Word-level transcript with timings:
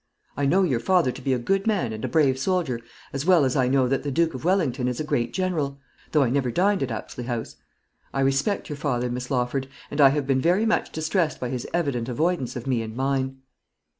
I 0.35 0.47
know 0.47 0.63
your 0.63 0.79
father 0.79 1.11
to 1.11 1.21
be 1.21 1.31
a 1.31 1.37
good 1.37 1.67
man 1.67 1.93
and 1.93 2.03
a 2.03 2.07
brave 2.07 2.39
soldier, 2.39 2.81
as 3.13 3.23
well 3.23 3.45
as 3.45 3.55
I 3.55 3.67
know 3.67 3.87
that 3.87 4.01
the 4.01 4.09
Duke 4.09 4.33
of 4.33 4.43
Wellington 4.43 4.87
is 4.87 4.99
a 4.99 5.03
great 5.03 5.31
general, 5.31 5.79
though 6.11 6.23
I 6.23 6.31
never 6.31 6.49
dined 6.49 6.81
at 6.81 6.89
Apsley 6.89 7.25
House. 7.25 7.57
I 8.11 8.21
respect 8.21 8.67
your 8.67 8.77
father, 8.77 9.11
Miss 9.11 9.29
Lawford; 9.29 9.67
and 9.91 10.01
I 10.01 10.09
have 10.09 10.25
been 10.25 10.41
very 10.41 10.65
much 10.65 10.91
distressed 10.91 11.39
by 11.39 11.49
his 11.49 11.67
evident 11.71 12.09
avoidance 12.09 12.55
of 12.55 12.65
me 12.65 12.81
and 12.81 12.95
mine." 12.95 13.41